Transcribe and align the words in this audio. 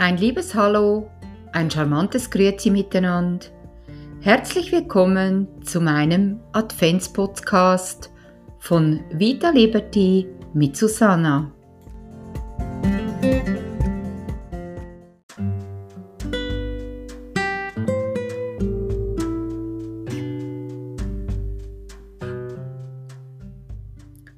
Ein 0.00 0.16
liebes 0.16 0.54
Hallo, 0.54 1.10
ein 1.52 1.70
charmantes 1.70 2.30
Grüezi 2.30 2.70
miteinander. 2.70 3.44
Herzlich 4.22 4.72
willkommen 4.72 5.46
zu 5.62 5.78
meinem 5.78 6.40
Adventspodcast 6.52 8.10
von 8.60 9.00
Vita 9.12 9.50
Liberty 9.50 10.26
mit 10.54 10.74
Susanna. 10.74 11.52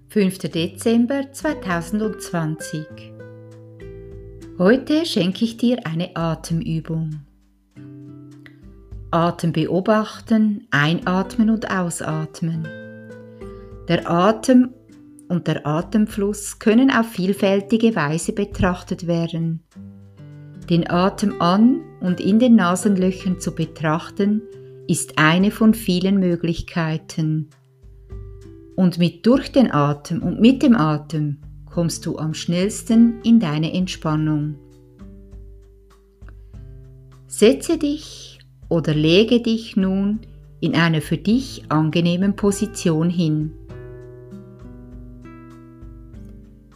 Fünfter 0.09 0.49
Dezember 0.49 1.31
2020 1.31 3.12
Heute 4.65 5.05
schenke 5.07 5.45
ich 5.45 5.57
dir 5.57 5.85
eine 5.89 6.15
Atemübung. 6.15 7.23
Atem 9.11 9.51
beobachten, 9.51 10.69
einatmen 10.71 11.51
und 11.51 11.69
ausatmen. 11.69 12.63
Der 13.89 14.09
Atem 14.09 14.71
und 15.27 15.49
der 15.49 15.67
Atemfluss 15.67 16.61
können 16.61 16.93
auf 16.93 17.09
vielfältige 17.09 17.97
Weise 17.97 18.35
betrachtet 18.35 19.09
werden. 19.09 19.65
Den 20.71 20.89
Atem 20.89 21.43
an 21.43 21.81
und 21.99 22.21
in 22.21 22.39
den 22.39 22.55
Nasenlöchern 22.55 23.41
zu 23.41 23.57
betrachten, 23.57 24.43
ist 24.87 25.19
eine 25.19 25.51
von 25.51 25.75
vielen 25.75 26.21
Möglichkeiten. 26.21 27.51
Und 28.77 28.97
mit 28.99 29.27
durch 29.27 29.51
den 29.51 29.73
Atem 29.73 30.23
und 30.23 30.41
mit 30.41 30.63
dem 30.63 30.77
Atem 30.77 31.41
kommst 31.73 32.05
du 32.07 32.19
am 32.19 32.35
schnellsten 32.35 33.21
in 33.23 33.41
deine 33.41 33.73
Entspannung. 33.73 34.57
Setze 37.27 37.79
dich 37.79 38.39
oder 38.69 38.95
lege 38.95 39.41
dich 39.41 39.77
nun 39.77 40.21
in 40.61 40.75
einer 40.75 41.01
für 41.01 41.17
dich 41.17 41.65
angenehmen 41.71 42.37
Position 42.37 43.09
hin. 43.09 43.53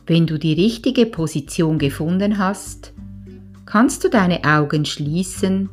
Wenn 0.07 0.27
du 0.27 0.39
die 0.39 0.55
richtige 0.55 1.05
Position 1.07 1.79
gefunden 1.79 2.39
hast, 2.39 2.95
kannst 3.67 4.03
du 4.03 4.09
deine 4.09 4.45
Augen 4.45 4.85
schließen 4.85 5.69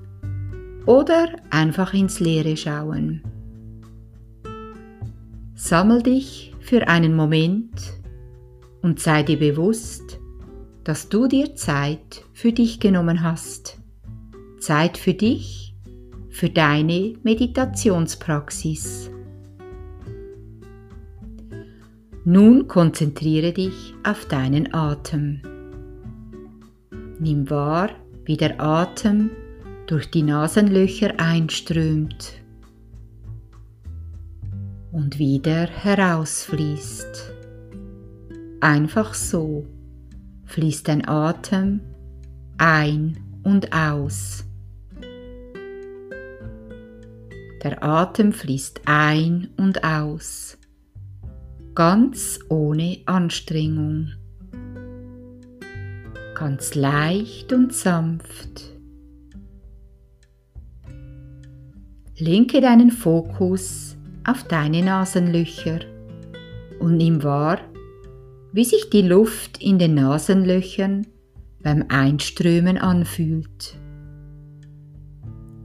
oder 0.86 1.28
einfach 1.50 1.94
ins 1.94 2.20
Leere 2.20 2.58
schauen. 2.58 3.22
Sammel 5.56 6.04
dich 6.04 6.54
für 6.60 6.88
einen 6.88 7.16
Moment 7.16 8.03
und 8.84 9.00
sei 9.00 9.24
dir 9.24 9.40
bewusst, 9.40 10.20
dass 10.84 11.10
du 11.10 11.28
dir 11.28 11.56
Zeit 11.56 12.24
für 12.34 12.52
dich 12.52 12.80
genommen 12.80 13.24
hast. 13.24 13.80
Zeit 14.60 14.98
für 14.98 15.14
dich, 15.14 15.74
für 16.30 16.50
deine 16.50 17.16
Meditationspraxis. 17.24 19.10
Nun 22.26 22.68
konzentriere 22.68 23.54
dich 23.54 23.94
auf 24.04 24.26
deinen 24.26 24.74
Atem. 24.74 25.42
Nimm 27.20 27.50
wahr, 27.50 27.90
wie 28.26 28.38
der 28.38 28.62
Atem 28.62 29.32
durch 29.88 30.10
die 30.10 30.24
Nasenlöcher 30.24 31.20
einströmt 31.20 32.34
und 34.92 35.20
wieder 35.20 35.68
herausfließt. 35.68 37.43
Einfach 38.64 39.14
so 39.14 39.68
fließt 40.46 40.88
dein 40.88 41.06
Atem 41.06 41.82
ein 42.58 43.20
und 43.44 43.74
aus. 43.74 44.46
Der 47.62 47.84
Atem 47.84 48.32
fließt 48.32 48.84
ein 48.86 49.50
und 49.58 49.84
aus, 49.84 50.58
ganz 51.76 52.40
ohne 52.48 53.00
Anstrengung, 53.06 54.14
ganz 56.34 56.74
leicht 56.74 57.52
und 57.52 57.74
sanft. 57.74 58.64
Lenke 62.18 62.62
deinen 62.62 62.92
Fokus 62.92 63.98
auf 64.26 64.46
deine 64.46 64.82
Nasenlöcher 64.84 65.82
und 66.80 66.96
nimm 66.96 67.24
wahr, 67.24 67.60
wie 68.54 68.64
sich 68.64 68.92
die 68.92 69.02
Luft 69.02 69.62
in 69.62 69.80
den 69.80 69.96
Nasenlöchern 69.96 71.08
beim 71.64 71.86
Einströmen 71.90 72.78
anfühlt. 72.78 73.76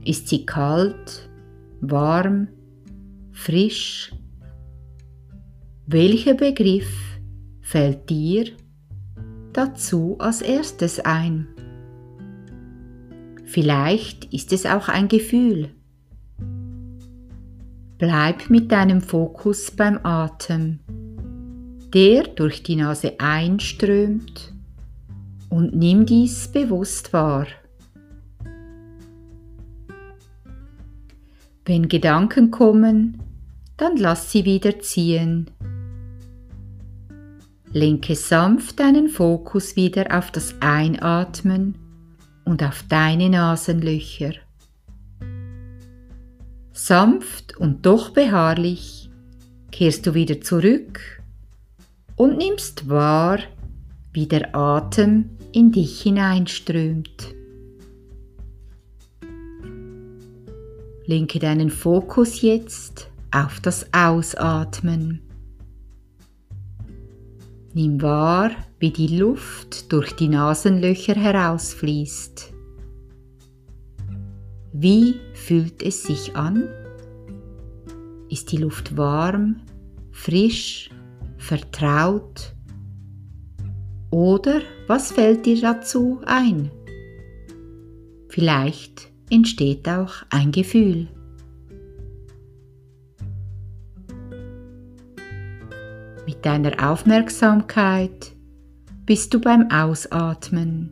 Ist 0.03 0.27
sie 0.27 0.45
kalt, 0.45 1.29
warm, 1.81 2.47
frisch? 3.31 4.11
Welcher 5.85 6.33
Begriff 6.33 6.89
fällt 7.61 8.09
dir 8.09 8.45
dazu 9.53 10.15
als 10.17 10.41
erstes 10.41 10.99
ein? 10.99 11.47
Vielleicht 13.45 14.33
ist 14.33 14.51
es 14.51 14.65
auch 14.65 14.89
ein 14.89 15.07
Gefühl. 15.07 15.69
Bleib 17.99 18.49
mit 18.49 18.71
deinem 18.71 19.01
Fokus 19.01 19.71
beim 19.71 19.99
Atem 20.03 20.79
der 21.93 22.23
durch 22.23 22.63
die 22.63 22.75
Nase 22.75 23.19
einströmt 23.19 24.53
und 25.49 25.75
nimm 25.75 26.05
dies 26.05 26.47
bewusst 26.47 27.11
wahr. 27.13 27.47
Wenn 31.65 31.87
Gedanken 31.87 32.51
kommen, 32.51 33.21
dann 33.77 33.97
lass 33.97 34.31
sie 34.31 34.45
wieder 34.45 34.79
ziehen. 34.79 35.49
Lenke 37.71 38.15
sanft 38.15 38.79
deinen 38.79 39.09
Fokus 39.09 39.75
wieder 39.75 40.17
auf 40.17 40.31
das 40.31 40.55
Einatmen 40.59 41.75
und 42.43 42.63
auf 42.63 42.83
deine 42.89 43.29
Nasenlöcher. 43.29 44.33
Sanft 46.73 47.57
und 47.57 47.85
doch 47.85 48.09
beharrlich 48.11 49.11
kehrst 49.71 50.07
du 50.07 50.15
wieder 50.15 50.41
zurück 50.41 51.18
und 52.19 52.37
nimmst 52.37 52.89
wahr, 52.89 53.39
wie 54.11 54.27
der 54.27 54.53
Atem 54.53 55.29
in 55.53 55.71
dich 55.71 56.01
hineinströmt. 56.01 57.33
Lenke 61.05 61.39
deinen 61.39 61.69
Fokus 61.69 62.41
jetzt 62.41 63.09
auf 63.31 63.61
das 63.61 63.93
Ausatmen. 63.93 65.21
Nimm 67.73 68.01
wahr, 68.01 68.51
wie 68.79 68.91
die 68.91 69.17
Luft 69.17 69.89
durch 69.89 70.11
die 70.11 70.27
Nasenlöcher 70.27 71.15
herausfließt. 71.15 72.53
Wie 74.73 75.15
fühlt 75.33 75.81
es 75.81 76.03
sich 76.03 76.35
an? 76.35 76.67
Ist 78.29 78.51
die 78.51 78.57
Luft 78.57 78.97
warm, 78.97 79.61
frisch 80.11 80.89
vertraut? 81.39 82.53
Oder 84.11 84.61
was 84.87 85.11
fällt 85.11 85.45
dir 85.45 85.59
dazu 85.59 86.19
ein? 86.25 86.69
Vielleicht 88.27 89.11
entsteht 89.31 89.87
auch 89.89 90.23
ein 90.29 90.51
Gefühl. 90.51 91.07
Mit 96.25 96.45
deiner 96.45 96.91
Aufmerksamkeit 96.91 98.33
bist 99.05 99.33
du 99.33 99.41
beim 99.41 99.71
Ausatmen. 99.71 100.91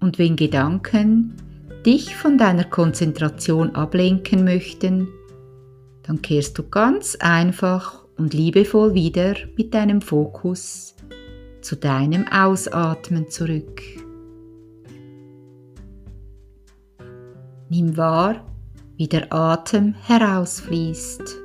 Und 0.00 0.18
wenn 0.20 0.36
Gedanken 0.36 1.34
dich 1.84 2.14
von 2.14 2.38
deiner 2.38 2.64
Konzentration 2.64 3.74
ablenken 3.74 4.44
möchten, 4.44 5.08
dann 6.04 6.22
kehrst 6.22 6.56
du 6.58 6.62
ganz 6.68 7.16
einfach 7.16 8.07
und 8.18 8.34
liebevoll 8.34 8.94
wieder 8.94 9.34
mit 9.56 9.72
deinem 9.72 10.00
Fokus 10.00 10.94
zu 11.62 11.76
deinem 11.76 12.26
Ausatmen 12.28 13.28
zurück. 13.30 13.82
Nimm 17.70 17.96
wahr, 17.96 18.46
wie 18.96 19.06
der 19.08 19.32
Atem 19.32 19.94
herausfließt. 19.94 21.36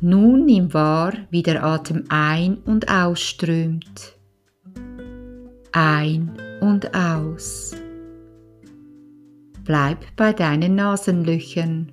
Nun 0.00 0.44
nimm 0.44 0.74
wahr, 0.74 1.12
wie 1.30 1.42
der 1.42 1.64
Atem 1.64 2.04
ein- 2.08 2.58
und 2.58 2.90
ausströmt. 2.90 4.18
Ein 5.72 6.32
und 6.60 6.94
aus. 6.94 7.74
Bleib 9.64 9.98
bei 10.16 10.32
deinen 10.32 10.74
Nasenlöchern 10.74 11.92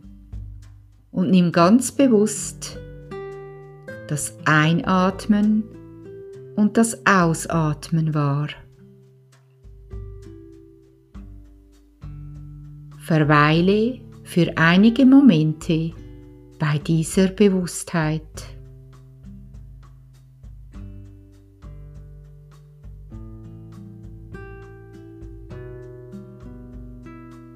und 1.13 1.30
nimm 1.30 1.51
ganz 1.51 1.92
bewusst 1.92 2.77
das 4.07 4.36
Einatmen 4.45 5.63
und 6.56 6.75
das 6.75 7.06
Ausatmen 7.06 8.13
wahr. 8.13 8.50
Verweile 13.00 14.00
für 14.24 14.57
einige 14.57 15.06
Momente 15.06 15.92
bei 16.60 16.80
dieser 16.80 17.27
Bewusstheit. 17.27 18.21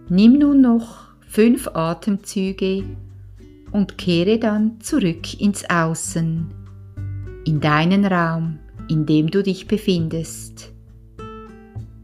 Nimm 0.09 0.39
nun 0.39 0.61
noch 0.61 1.07
fünf 1.27 1.67
Atemzüge 1.73 2.83
und 3.71 3.97
kehre 3.97 4.39
dann 4.39 4.79
zurück 4.81 5.39
ins 5.39 5.69
Außen, 5.69 6.47
in 7.45 7.59
deinen 7.59 8.05
Raum, 8.05 8.59
in 8.89 9.05
dem 9.05 9.29
du 9.29 9.43
dich 9.43 9.67
befindest. 9.67 10.73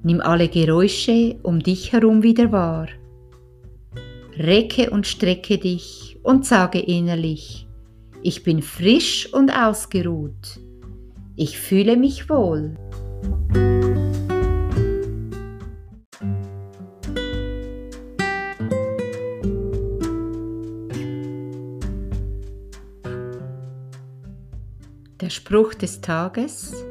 Nimm 0.03 0.19
alle 0.21 0.49
Geräusche 0.49 1.37
um 1.43 1.59
dich 1.59 1.93
herum 1.93 2.23
wieder 2.23 2.51
wahr. 2.51 2.87
Recke 4.37 4.89
und 4.89 5.07
strecke 5.07 5.57
dich 5.57 6.17
und 6.23 6.45
sage 6.45 6.79
innerlich, 6.79 7.67
ich 8.21 8.43
bin 8.43 8.61
frisch 8.61 9.31
und 9.33 9.51
ausgeruht. 9.51 10.59
Ich 11.35 11.57
fühle 11.57 11.97
mich 11.97 12.29
wohl. 12.29 12.75
Spruch 25.33 25.73
des 25.73 25.99
Tages. 26.01 26.85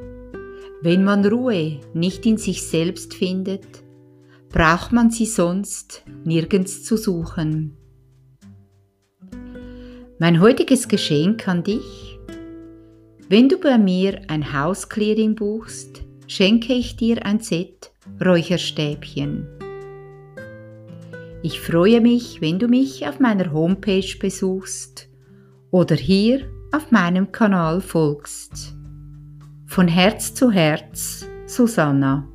Wenn 0.82 1.04
man 1.04 1.24
Ruhe 1.24 1.78
nicht 1.94 2.26
in 2.26 2.38
sich 2.38 2.66
selbst 2.66 3.14
findet, 3.14 3.84
braucht 4.48 4.92
man 4.92 5.10
sie 5.10 5.26
sonst 5.26 6.02
nirgends 6.24 6.82
zu 6.82 6.96
suchen. 6.96 7.76
Mein 10.18 10.40
heutiges 10.40 10.88
Geschenk 10.88 11.46
an 11.46 11.62
dich. 11.62 12.18
Wenn 13.28 13.48
du 13.48 13.58
bei 13.58 13.78
mir 13.78 14.20
ein 14.26 14.52
Hausclearing 14.52 15.36
buchst, 15.36 16.02
schenke 16.26 16.72
ich 16.72 16.96
dir 16.96 17.24
ein 17.24 17.38
Set 17.40 17.92
Räucherstäbchen. 18.24 19.46
Ich 21.44 21.60
freue 21.60 22.00
mich, 22.00 22.40
wenn 22.40 22.58
du 22.58 22.66
mich 22.66 23.06
auf 23.06 23.20
meiner 23.20 23.52
Homepage 23.52 24.16
besuchst 24.20 25.08
oder 25.70 25.96
hier 25.96 26.48
auf 26.72 26.90
meinem 26.90 27.30
Kanal 27.30 27.80
folgst. 27.80 28.74
Von 29.66 29.88
Herz 29.88 30.34
zu 30.34 30.50
Herz, 30.50 31.26
Susanna. 31.46 32.26